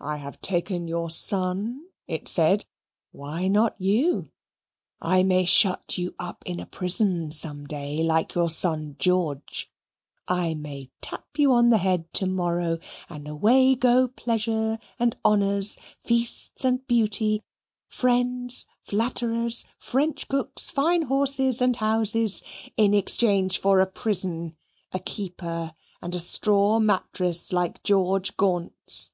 "I 0.00 0.18
have 0.18 0.40
taken 0.40 0.86
your 0.86 1.10
son," 1.10 1.86
it 2.06 2.28
said, 2.28 2.66
"why 3.10 3.48
not 3.48 3.74
you? 3.80 4.30
I 5.00 5.24
may 5.24 5.44
shut 5.44 5.98
you 5.98 6.14
up 6.20 6.44
in 6.46 6.60
a 6.60 6.66
prison 6.66 7.32
some 7.32 7.66
day 7.66 8.04
like 8.04 8.36
your 8.36 8.48
son 8.48 8.94
George. 9.00 9.68
I 10.28 10.54
may 10.54 10.92
tap 11.00 11.26
you 11.36 11.52
on 11.52 11.70
the 11.70 11.78
head 11.78 12.12
to 12.12 12.26
morrow, 12.26 12.78
and 13.08 13.26
away 13.26 13.74
go 13.74 14.06
pleasure 14.06 14.78
and 15.00 15.16
honours, 15.24 15.80
feasts 16.04 16.64
and 16.64 16.86
beauty, 16.86 17.42
friends, 17.88 18.66
flatterers, 18.84 19.64
French 19.80 20.28
cooks, 20.28 20.68
fine 20.70 21.02
horses 21.02 21.60
and 21.60 21.74
houses 21.74 22.44
in 22.76 22.94
exchange 22.94 23.58
for 23.58 23.80
a 23.80 23.86
prison, 23.90 24.56
a 24.92 25.00
keeper, 25.00 25.74
and 26.00 26.14
a 26.14 26.20
straw 26.20 26.78
mattress 26.78 27.52
like 27.52 27.82
George 27.82 28.36
Gaunt's." 28.36 29.10